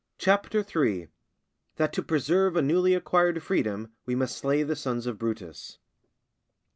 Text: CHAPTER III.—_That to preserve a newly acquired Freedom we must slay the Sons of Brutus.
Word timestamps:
CHAPTER 0.17 0.61
III.—_That 1.77 1.91
to 1.91 2.01
preserve 2.01 2.55
a 2.55 2.63
newly 2.63 2.95
acquired 2.95 3.43
Freedom 3.43 3.91
we 4.07 4.15
must 4.15 4.35
slay 4.35 4.63
the 4.63 4.75
Sons 4.75 5.05
of 5.05 5.19
Brutus. 5.19 5.77